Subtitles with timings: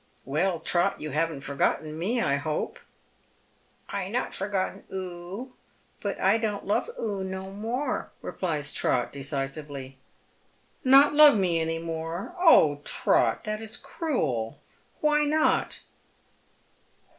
[0.35, 2.79] "Well, Trot, you haven't forgotten me, I hope?"
[3.61, 5.53] *' I not forgotten oo,
[6.01, 9.97] but I don't love oo no more," replies Trot, a'ecisively.
[10.83, 12.33] "Not love me any more?
[12.39, 14.55] Oh, Trot, that is cniel.
[15.01, 15.81] Why not?"